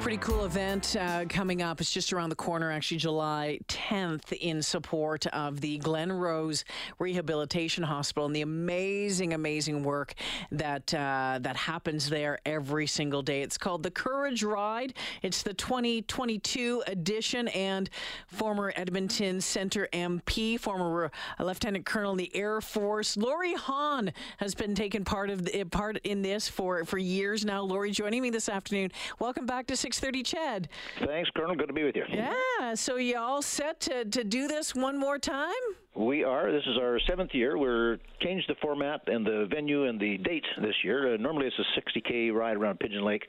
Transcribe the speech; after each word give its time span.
Pretty 0.00 0.16
cool 0.16 0.46
event 0.46 0.96
uh, 0.98 1.26
coming 1.28 1.60
up. 1.60 1.80
It's 1.80 1.92
just 1.92 2.14
around 2.14 2.30
the 2.30 2.34
corner, 2.34 2.72
actually, 2.72 2.96
July 2.96 3.60
10th, 3.68 4.32
in 4.32 4.62
support 4.62 5.26
of 5.28 5.60
the 5.60 5.78
Glenrose 5.78 6.64
Rehabilitation 6.98 7.84
Hospital 7.84 8.24
and 8.26 8.34
the 8.34 8.40
amazing, 8.40 9.34
amazing 9.34 9.84
work 9.84 10.14
that 10.50 10.92
uh, 10.94 11.38
that 11.42 11.56
happens 11.56 12.08
there 12.08 12.40
every 12.46 12.86
single 12.86 13.22
day. 13.22 13.42
It's 13.42 13.58
called 13.58 13.82
the 13.84 13.90
Courage 13.92 14.42
Ride. 14.42 14.94
It's 15.20 15.42
the 15.42 15.54
2022 15.54 16.82
edition, 16.86 17.48
and 17.48 17.88
former 18.26 18.72
Edmonton 18.74 19.40
Centre 19.40 19.88
MP, 19.92 20.58
former 20.58 21.12
uh, 21.38 21.44
Lieutenant 21.44 21.84
Colonel 21.84 22.12
in 22.12 22.18
the 22.18 22.34
Air 22.34 22.60
Force, 22.60 23.16
Laurie 23.16 23.54
Hawn 23.54 24.10
has 24.38 24.54
been 24.54 24.74
taking 24.74 25.04
part 25.04 25.28
of 25.28 25.44
the, 25.44 25.64
part 25.64 25.98
in 26.02 26.22
this 26.22 26.48
for 26.48 26.84
for 26.86 26.98
years 26.98 27.44
now. 27.44 27.62
Laurie 27.62 27.92
joining 27.92 28.22
me 28.22 28.30
this 28.30 28.48
afternoon. 28.48 28.90
Welcome 29.20 29.46
back 29.46 29.66
to 29.66 29.81
630 29.82 30.22
CHED. 30.22 30.68
Thanks, 31.04 31.28
Colonel. 31.36 31.56
Good 31.56 31.66
to 31.66 31.72
be 31.72 31.82
with 31.82 31.96
you. 31.96 32.04
Yeah. 32.08 32.74
So 32.74 32.96
you 32.96 33.18
all 33.18 33.42
set 33.42 33.80
to, 33.80 34.04
to 34.04 34.22
do 34.22 34.46
this 34.46 34.74
one 34.74 34.96
more 34.96 35.18
time? 35.18 35.50
We 35.94 36.24
are. 36.24 36.50
This 36.50 36.62
is 36.66 36.78
our 36.78 36.98
seventh 37.06 37.34
year. 37.34 37.58
We're 37.58 37.98
changed 38.22 38.48
the 38.48 38.54
format 38.62 39.02
and 39.08 39.26
the 39.26 39.46
venue 39.50 39.84
and 39.84 40.00
the 40.00 40.16
date 40.16 40.44
this 40.62 40.74
year. 40.82 41.12
Uh, 41.12 41.16
normally 41.18 41.48
it's 41.48 41.58
a 41.58 41.80
60k 41.80 42.32
ride 42.32 42.56
around 42.56 42.80
Pigeon 42.80 43.04
Lake, 43.04 43.26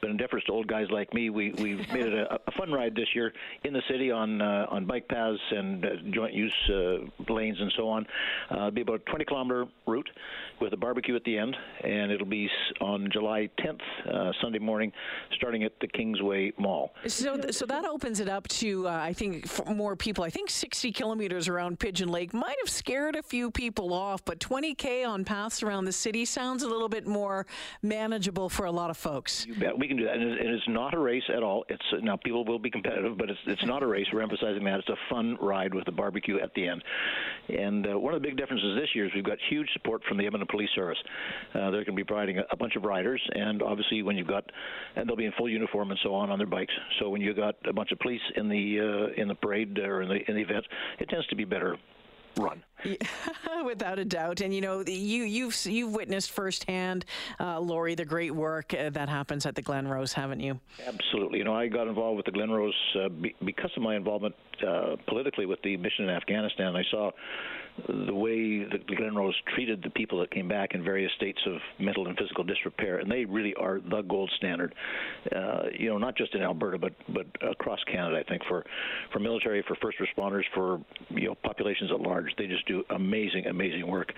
but 0.00 0.10
in 0.10 0.16
deference 0.16 0.44
to 0.46 0.52
old 0.52 0.66
guys 0.66 0.86
like 0.90 1.14
me, 1.14 1.30
we 1.30 1.52
we 1.52 1.74
made 1.92 2.06
it 2.06 2.14
a, 2.14 2.34
a, 2.34 2.50
fun 2.58 2.72
ride 2.72 2.96
this 2.96 3.06
year 3.14 3.32
in 3.62 3.72
the 3.72 3.82
city 3.88 4.10
on 4.10 4.42
uh, 4.42 4.66
on 4.70 4.86
bike 4.86 5.06
paths 5.06 5.38
and 5.52 5.84
uh, 5.84 5.88
joint 6.10 6.34
use 6.34 6.52
uh, 6.68 7.32
lanes 7.32 7.58
and 7.60 7.72
so 7.76 7.88
on. 7.88 8.04
Uh, 8.50 8.56
it'll 8.56 8.70
be 8.72 8.80
about 8.80 9.02
a 9.06 9.10
20 9.10 9.24
kilometer 9.26 9.66
route 9.86 10.10
with 10.60 10.72
a 10.72 10.76
barbecue 10.76 11.14
at 11.14 11.22
the 11.22 11.38
end, 11.38 11.56
and 11.84 12.10
it'll 12.10 12.26
be 12.26 12.50
on 12.80 13.08
July 13.12 13.48
10th, 13.60 13.80
uh, 14.12 14.32
Sunday 14.42 14.58
morning, 14.58 14.92
starting 15.36 15.62
at 15.62 15.72
the 15.80 15.86
Kingsway 15.86 16.52
Mall. 16.58 16.92
So, 17.06 17.40
so 17.50 17.66
that 17.66 17.84
opens 17.84 18.18
it 18.18 18.28
up 18.28 18.48
to 18.48 18.88
I 18.88 19.12
think 19.12 19.46
more 19.68 19.94
people. 19.94 20.24
I 20.24 20.30
think 20.30 20.50
60 20.50 20.90
kilometers 20.90 21.46
around 21.46 21.78
Pigeon. 21.78 21.99
Lake 22.08 22.32
might 22.32 22.56
have 22.60 22.70
scared 22.70 23.16
a 23.16 23.22
few 23.22 23.50
people 23.50 23.92
off, 23.92 24.24
but 24.24 24.38
20K 24.38 25.06
on 25.06 25.24
paths 25.24 25.62
around 25.62 25.84
the 25.84 25.92
city 25.92 26.24
sounds 26.24 26.62
a 26.62 26.68
little 26.68 26.88
bit 26.88 27.06
more 27.06 27.46
manageable 27.82 28.48
for 28.48 28.66
a 28.66 28.70
lot 28.70 28.90
of 28.90 28.96
folks. 28.96 29.46
You 29.46 29.54
bet. 29.54 29.78
We 29.78 29.88
can 29.88 29.96
do 29.96 30.04
that. 30.04 30.14
And 30.14 30.32
it's 30.32 30.68
not 30.68 30.94
a 30.94 30.98
race 30.98 31.22
at 31.34 31.42
all. 31.42 31.64
It's 31.68 31.82
Now, 32.02 32.16
people 32.16 32.44
will 32.44 32.58
be 32.58 32.70
competitive, 32.70 33.18
but 33.18 33.30
it's, 33.30 33.40
it's 33.46 33.64
not 33.64 33.82
a 33.82 33.86
race. 33.86 34.06
We're 34.12 34.22
emphasizing 34.22 34.64
that. 34.64 34.80
It's 34.80 34.88
a 34.88 34.96
fun 35.08 35.36
ride 35.40 35.74
with 35.74 35.86
a 35.88 35.92
barbecue 35.92 36.38
at 36.40 36.52
the 36.54 36.68
end. 36.68 36.82
And 37.48 37.86
uh, 37.86 37.98
one 37.98 38.14
of 38.14 38.22
the 38.22 38.28
big 38.28 38.36
differences 38.36 38.78
this 38.78 38.88
year 38.94 39.06
is 39.06 39.12
we've 39.14 39.24
got 39.24 39.38
huge 39.48 39.68
support 39.72 40.02
from 40.08 40.18
the 40.18 40.26
Edmonton 40.26 40.48
Police 40.50 40.70
Service. 40.74 40.98
Uh, 41.54 41.70
they're 41.70 41.84
going 41.84 41.86
to 41.86 41.92
be 41.92 42.04
providing 42.04 42.38
a, 42.38 42.42
a, 42.52 42.56
bunch 42.56 42.76
of 42.76 42.84
riders, 42.84 43.20
and 43.34 43.62
obviously 43.62 44.02
when 44.02 44.16
you've 44.16 44.28
got, 44.28 44.44
and 44.96 45.08
they'll 45.08 45.16
be 45.16 45.24
in 45.24 45.32
full 45.32 45.48
uniform 45.48 45.90
and 45.90 45.98
so 46.02 46.14
on 46.14 46.30
on 46.30 46.38
their 46.38 46.46
bikes. 46.46 46.72
So 46.98 47.08
when 47.08 47.20
you've 47.20 47.36
got 47.36 47.56
a 47.64 47.72
bunch 47.72 47.92
of 47.92 47.98
police 47.98 48.20
in 48.36 48.48
the 48.48 49.10
uh, 49.16 49.20
in 49.20 49.28
the 49.28 49.34
parade 49.34 49.78
or 49.78 50.02
in 50.02 50.08
the 50.08 50.30
in 50.30 50.36
the 50.36 50.42
event, 50.42 50.64
it 50.98 51.08
tends 51.08 51.26
to 51.28 51.36
be 51.36 51.44
better 51.44 51.76
run. 52.36 52.62
Yeah, 52.84 52.96
without 53.64 53.98
a 53.98 54.04
doubt, 54.04 54.40
and 54.40 54.54
you 54.54 54.60
know 54.60 54.80
you 54.86 55.24
you've 55.24 55.56
you've 55.66 55.92
witnessed 55.92 56.30
firsthand, 56.30 57.04
uh, 57.38 57.60
Laurie, 57.60 57.94
the 57.94 58.04
great 58.04 58.34
work 58.34 58.72
uh, 58.74 58.90
that 58.90 59.08
happens 59.08 59.46
at 59.46 59.54
the 59.54 59.62
Glenrose, 59.62 60.12
haven't 60.12 60.40
you? 60.40 60.58
Absolutely. 60.86 61.38
You 61.38 61.44
know, 61.44 61.54
I 61.54 61.68
got 61.68 61.88
involved 61.88 62.16
with 62.16 62.26
the 62.26 62.32
Glenrose 62.32 62.72
uh, 62.96 63.08
be, 63.08 63.34
because 63.44 63.70
of 63.76 63.82
my 63.82 63.96
involvement 63.96 64.34
uh, 64.66 64.96
politically 65.06 65.46
with 65.46 65.60
the 65.62 65.76
mission 65.76 66.04
in 66.04 66.10
Afghanistan. 66.10 66.76
I 66.76 66.82
saw 66.90 67.10
the 67.88 68.14
way 68.14 68.29
the 68.70 68.96
Glenrose 68.96 69.34
treated 69.54 69.82
the 69.82 69.90
people 69.90 70.20
that 70.20 70.30
came 70.30 70.48
back 70.48 70.74
in 70.74 70.82
various 70.82 71.12
states 71.16 71.38
of 71.46 71.58
mental 71.78 72.06
and 72.06 72.16
physical 72.16 72.44
disrepair, 72.44 72.98
and 72.98 73.10
they 73.10 73.24
really 73.24 73.54
are 73.54 73.80
the 73.80 74.02
gold 74.02 74.30
standard. 74.36 74.74
Uh, 75.34 75.62
you 75.78 75.88
know, 75.88 75.98
not 75.98 76.16
just 76.16 76.34
in 76.34 76.42
Alberta, 76.42 76.78
but 76.78 76.92
but 77.08 77.26
across 77.42 77.78
Canada. 77.90 78.18
I 78.18 78.28
think 78.28 78.42
for 78.48 78.64
for 79.12 79.18
military, 79.18 79.62
for 79.66 79.76
first 79.76 79.98
responders, 79.98 80.44
for 80.54 80.80
you 81.10 81.28
know 81.28 81.34
populations 81.42 81.90
at 81.90 82.00
large, 82.00 82.26
they 82.38 82.46
just 82.46 82.66
do 82.66 82.82
amazing, 82.90 83.46
amazing 83.46 83.86
work. 83.86 84.12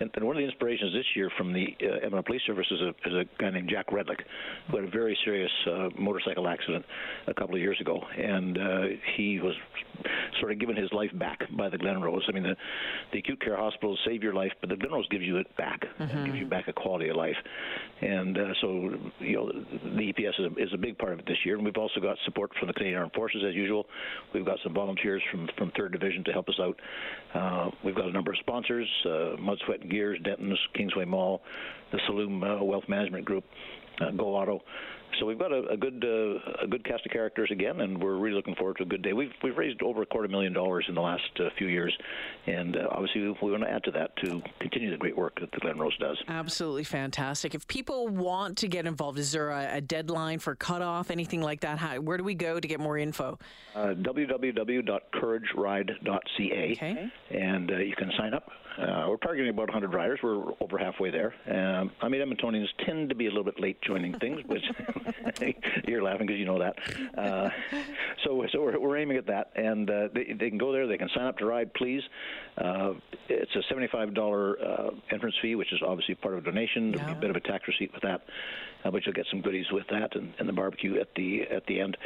And, 0.00 0.10
and 0.14 0.24
one 0.24 0.36
of 0.36 0.40
the 0.40 0.46
inspirations 0.46 0.92
this 0.92 1.06
year 1.14 1.30
from 1.36 1.52
the 1.52 1.66
uh, 1.82 1.96
Edmonton 1.96 2.22
Police 2.24 2.42
Service 2.46 2.66
is 2.70 2.80
a, 2.80 2.88
is 3.08 3.14
a 3.14 3.24
guy 3.42 3.50
named 3.50 3.68
Jack 3.68 3.88
Redlick, 3.88 4.20
who 4.70 4.76
had 4.76 4.86
a 4.86 4.90
very 4.90 5.16
serious 5.24 5.50
uh, 5.66 5.88
motorcycle 5.98 6.48
accident 6.48 6.84
a 7.26 7.34
couple 7.34 7.54
of 7.54 7.60
years 7.60 7.80
ago, 7.80 8.00
and 8.16 8.58
uh, 8.58 8.82
he 9.16 9.40
was 9.40 9.54
sort 10.40 10.52
of 10.52 10.58
given 10.58 10.76
his 10.76 10.92
life 10.92 11.10
back 11.14 11.40
by 11.56 11.68
the 11.68 11.78
Glenrose. 11.78 12.22
I 12.28 12.32
mean, 12.32 12.42
the 12.42 12.56
the 13.12 13.18
acute 13.18 13.40
care 13.40 13.56
hospitals 13.56 13.93
save 14.04 14.22
your 14.22 14.34
life, 14.34 14.52
but 14.60 14.70
the 14.70 14.76
Rose 14.88 15.06
gives 15.08 15.24
you 15.24 15.36
it 15.38 15.56
back, 15.56 15.82
mm-hmm. 15.98 16.16
and 16.16 16.26
gives 16.26 16.38
you 16.38 16.46
back 16.46 16.68
a 16.68 16.72
quality 16.72 17.08
of 17.08 17.16
life. 17.16 17.36
And 18.00 18.36
uh, 18.36 18.54
so, 18.60 18.90
you 19.18 19.36
know, 19.36 19.52
the 19.52 20.12
EPS 20.12 20.40
is 20.40 20.52
a, 20.52 20.62
is 20.62 20.68
a 20.72 20.78
big 20.78 20.98
part 20.98 21.12
of 21.12 21.20
it 21.20 21.26
this 21.26 21.38
year. 21.44 21.56
And 21.56 21.64
we've 21.64 21.76
also 21.76 22.00
got 22.00 22.16
support 22.24 22.50
from 22.58 22.68
the 22.68 22.74
Canadian 22.74 22.98
Armed 23.00 23.12
Forces 23.12 23.42
as 23.46 23.54
usual. 23.54 23.86
We've 24.32 24.44
got 24.44 24.58
some 24.62 24.74
volunteers 24.74 25.22
from 25.30 25.48
from 25.58 25.72
Third 25.76 25.92
Division 25.92 26.24
to 26.24 26.32
help 26.32 26.48
us 26.48 26.60
out. 26.60 26.80
Uh, 27.34 27.70
we've 27.84 27.94
got 27.94 28.06
a 28.06 28.12
number 28.12 28.32
of 28.32 28.38
sponsors: 28.38 28.88
uh, 29.06 29.36
Mud, 29.38 29.58
Sweat, 29.64 29.80
and 29.80 29.90
Gears, 29.90 30.18
Denton's, 30.24 30.58
Kingsway 30.74 31.04
Mall, 31.04 31.42
the 31.92 31.98
Saloom 32.08 32.42
uh, 32.42 32.64
Wealth 32.64 32.88
Management 32.88 33.24
Group, 33.24 33.44
uh, 34.00 34.10
Go 34.10 34.36
Auto. 34.36 34.62
So 35.18 35.26
we've 35.26 35.38
got 35.38 35.52
a, 35.52 35.68
a 35.68 35.76
good 35.76 36.04
uh, 36.04 36.62
a 36.62 36.66
good 36.66 36.84
cast 36.84 37.06
of 37.06 37.12
characters 37.12 37.48
again, 37.50 37.80
and 37.80 38.02
we're 38.02 38.16
really 38.16 38.34
looking 38.34 38.56
forward 38.56 38.76
to 38.78 38.84
a 38.84 38.86
good 38.86 39.02
day. 39.02 39.12
We've 39.12 39.32
we've 39.42 39.56
raised 39.56 39.82
over 39.82 40.02
a 40.02 40.06
quarter 40.06 40.28
million 40.28 40.52
dollars 40.52 40.84
in 40.88 40.94
the 40.94 41.00
last 41.00 41.24
uh, 41.38 41.48
few 41.56 41.68
years, 41.68 41.96
and 42.46 42.76
uh, 42.76 42.88
obviously 42.90 43.22
we 43.22 43.50
want 43.50 43.62
to 43.62 43.70
add 43.70 43.84
to 43.84 43.90
that 43.92 44.16
to 44.24 44.42
continue 44.60 44.90
the 44.90 44.96
great 44.96 45.16
work 45.16 45.38
that 45.40 45.52
the 45.52 45.58
Glenrose 45.58 45.96
does. 45.98 46.18
Absolutely 46.28 46.84
fantastic. 46.84 47.54
If 47.54 47.66
people 47.68 48.08
want 48.08 48.58
to 48.58 48.68
get 48.68 48.86
involved, 48.86 49.18
is 49.18 49.32
there 49.32 49.50
a, 49.50 49.76
a 49.76 49.80
deadline 49.80 50.38
for 50.38 50.54
cutoff, 50.54 51.10
anything 51.10 51.40
like 51.42 51.60
that? 51.60 51.78
How, 51.78 52.00
where 52.00 52.18
do 52.18 52.24
we 52.24 52.34
go 52.34 52.58
to 52.58 52.68
get 52.68 52.80
more 52.80 52.98
info? 52.98 53.38
Uh, 53.74 53.94
www.courageride.ca, 53.94 56.72
okay. 56.72 57.12
and 57.30 57.70
uh, 57.70 57.76
you 57.76 57.94
can 57.96 58.10
sign 58.16 58.34
up. 58.34 58.50
Uh, 58.76 59.06
we're 59.08 59.16
targeting 59.18 59.50
about 59.50 59.68
100 59.68 59.94
riders. 59.94 60.18
We're 60.22 60.52
over 60.60 60.78
halfway 60.78 61.10
there. 61.10 61.32
Um, 61.46 61.92
I 62.02 62.08
mean, 62.08 62.20
Edmontonians 62.20 62.66
tend 62.84 63.08
to 63.08 63.14
be 63.14 63.26
a 63.26 63.28
little 63.28 63.44
bit 63.44 63.60
late 63.60 63.80
joining 63.82 64.18
things, 64.18 64.40
but 64.48 64.58
you're 65.88 66.02
laughing 66.02 66.26
because 66.26 66.38
you 66.38 66.46
know 66.46 66.58
that. 66.58 66.76
Uh, 67.16 67.50
so, 68.24 68.44
so 68.52 68.62
we're, 68.62 68.78
we're, 68.78 68.96
aiming 68.96 69.16
at 69.16 69.26
that, 69.26 69.50
and 69.54 69.90
uh, 69.90 70.08
they, 70.14 70.34
they, 70.38 70.48
can 70.48 70.58
go 70.58 70.72
there. 70.72 70.86
They 70.86 70.98
can 70.98 71.08
sign 71.14 71.26
up 71.26 71.38
to 71.38 71.46
ride, 71.46 71.72
please. 71.74 72.02
Uh, 72.56 72.94
it's 73.28 73.50
a 73.54 73.72
$75 73.72 74.54
uh, 74.60 74.90
entrance 75.10 75.34
fee, 75.42 75.54
which 75.54 75.72
is 75.72 75.80
obviously 75.86 76.14
part 76.14 76.34
of 76.34 76.46
a 76.46 76.50
donation. 76.50 76.92
There'll 76.92 77.06
be 77.06 77.16
a 77.16 77.20
bit 77.20 77.30
of 77.30 77.36
a 77.36 77.40
tax 77.40 77.66
receipt 77.66 77.92
with 77.92 78.02
that, 78.02 78.22
uh, 78.84 78.90
but 78.90 79.04
you'll 79.04 79.14
get 79.14 79.26
some 79.30 79.40
goodies 79.40 79.66
with 79.72 79.86
that 79.90 80.14
and, 80.14 80.32
and 80.38 80.48
the 80.48 80.52
barbecue 80.52 81.00
at 81.00 81.08
the 81.16 81.42
at 81.42 81.66
the 81.66 81.80
end. 81.80 81.96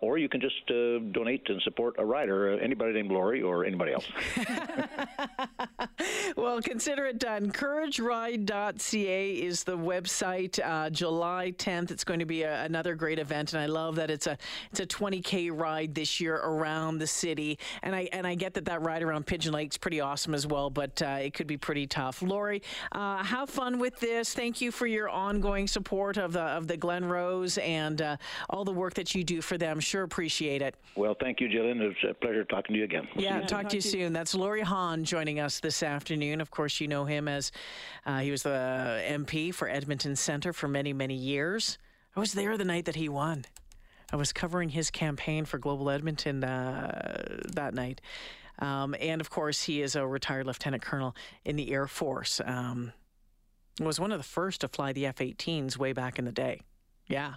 or 0.00 0.18
you 0.18 0.28
can 0.28 0.40
just 0.40 0.66
donate 0.66 1.48
and 1.48 1.60
support 1.62 1.96
a 1.98 2.04
rider, 2.04 2.58
anybody 2.60 2.92
named 2.92 3.10
Laurie 3.10 3.42
or 3.42 3.64
anybody 3.64 3.92
else. 3.92 4.06
well, 6.36 6.60
consider 6.62 7.06
it 7.06 7.18
done. 7.18 7.50
CourageRide.ca 7.50 9.32
is 9.32 9.64
the 9.64 9.76
website. 9.76 10.58
Uh, 10.62 10.90
July 10.90 11.52
10th, 11.56 11.90
it's 11.90 12.04
going 12.04 12.20
to 12.20 12.26
be 12.26 12.42
a, 12.42 12.64
another 12.64 12.94
great 12.94 13.18
event, 13.18 13.52
and 13.52 13.62
I 13.62 13.66
love 13.66 13.96
that 13.96 14.10
it's 14.10 14.26
a 14.26 14.38
it's 14.70 14.80
a 14.80 14.86
20k 14.86 15.50
ride 15.58 15.94
this 15.94 16.20
year 16.20 16.36
around 16.36 16.98
the 16.98 17.06
city. 17.06 17.58
And 17.82 17.94
I 17.94 18.08
and 18.12 18.26
I 18.26 18.34
get 18.34 18.54
that 18.54 18.64
that 18.66 18.82
ride 18.82 19.02
around 19.02 19.26
Pigeon 19.26 19.52
Lake's 19.52 19.76
pretty 19.76 20.00
awesome 20.00 20.34
as 20.34 20.46
well, 20.46 20.70
but 20.70 21.00
uh, 21.02 21.18
it 21.20 21.34
could 21.34 21.46
be 21.46 21.56
pretty 21.56 21.86
tough. 21.86 22.22
Laurie, 22.22 22.62
uh, 22.92 23.22
have 23.22 23.50
fun 23.50 23.78
with 23.78 23.98
this. 24.00 24.34
Thank 24.34 24.60
you 24.60 24.70
for 24.70 24.86
your 24.86 25.08
ongoing 25.08 25.66
support 25.66 26.16
of 26.16 26.32
the 26.32 26.42
of 26.42 26.66
the 26.66 26.76
Glenrose 26.76 27.62
and 27.62 28.00
uh, 28.00 28.16
all 28.50 28.64
the 28.64 28.72
work 28.72 28.94
that 28.94 29.14
you 29.14 29.24
do 29.24 29.40
for 29.40 29.58
them. 29.58 29.80
Sure 29.80 30.02
appreciate 30.02 30.62
it. 30.62 30.74
Well, 30.96 31.16
thank 31.18 31.40
you, 31.40 31.48
Jillian. 31.48 31.80
It's 31.80 31.98
a 32.08 32.14
pleasure 32.14 32.44
talking 32.44 32.74
to 32.74 32.78
you 32.78 32.84
again. 32.84 33.08
yeah, 33.16 33.40
talk, 33.40 33.48
talk 33.62 33.68
to 33.70 33.76
you 33.76 33.80
soon. 33.82 34.12
That's 34.12 34.34
Laurie 34.34 34.62
Hawn 34.62 35.04
joining 35.04 35.40
us 35.40 35.60
this 35.60 35.82
afternoon. 35.82 36.40
Of 36.40 36.50
course, 36.50 36.80
you 36.80 36.88
know 36.88 37.04
him 37.04 37.28
as 37.28 37.52
uh, 38.06 38.20
he 38.20 38.30
was 38.30 38.42
the 38.42 39.02
MP 39.08 39.52
for 39.52 39.68
Edmonton 39.68 40.16
Centre 40.16 40.52
for 40.52 40.68
many, 40.68 40.92
many 40.92 41.14
years. 41.14 41.78
I 42.16 42.20
was 42.20 42.32
there 42.32 42.56
the 42.56 42.64
night 42.64 42.86
that 42.86 42.96
he 42.96 43.08
won. 43.08 43.44
I 44.12 44.16
was 44.16 44.32
covering 44.32 44.70
his 44.70 44.90
campaign 44.90 45.44
for 45.44 45.58
Global 45.58 45.90
Edmonton 45.90 46.42
uh, 46.42 47.40
that 47.52 47.74
night. 47.74 48.00
Um, 48.58 48.94
and 49.00 49.20
of 49.20 49.30
course, 49.30 49.64
he 49.64 49.82
is 49.82 49.94
a 49.94 50.06
retired 50.06 50.46
lieutenant 50.46 50.82
colonel 50.82 51.14
in 51.44 51.56
the 51.56 51.70
Air 51.72 51.86
Force. 51.86 52.40
Um, 52.44 52.92
was 53.80 54.00
one 54.00 54.10
of 54.10 54.18
the 54.18 54.24
first 54.24 54.62
to 54.62 54.68
fly 54.68 54.92
the 54.92 55.06
F 55.06 55.16
18s 55.16 55.76
way 55.76 55.92
back 55.92 56.18
in 56.18 56.24
the 56.24 56.32
day. 56.32 56.62
Yeah. 57.06 57.34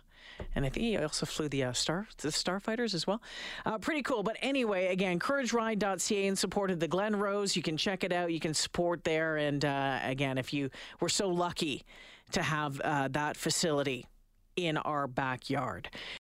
And 0.56 0.66
I 0.66 0.70
think 0.70 0.86
he 0.86 0.98
also 0.98 1.26
flew 1.26 1.50
the 1.50 1.66
uh, 1.66 1.74
Star 1.74 2.08
the 2.18 2.30
Starfighters 2.30 2.94
as 2.94 3.06
well. 3.06 3.22
Uh, 3.66 3.78
pretty 3.78 4.02
cool. 4.02 4.24
But 4.24 4.38
anyway, 4.42 4.88
again, 4.88 5.20
CourageRide.ca 5.20 6.26
in 6.26 6.36
support 6.36 6.72
of 6.72 6.80
the 6.80 6.88
Glenrose. 6.88 7.56
You 7.56 7.62
can 7.62 7.78
check 7.78 8.04
it 8.04 8.12
out. 8.12 8.32
You 8.32 8.40
can 8.40 8.54
support 8.54 9.04
there. 9.04 9.38
And 9.38 9.64
uh, 9.64 10.00
again, 10.04 10.38
if 10.38 10.52
you 10.52 10.70
were 11.00 11.10
so 11.10 11.30
lucky 11.30 11.84
to 12.32 12.42
have 12.42 12.80
uh, 12.82 13.08
that 13.10 13.38
facility 13.38 14.08
in 14.56 14.78
our 14.78 15.08
backyard. 15.08 15.90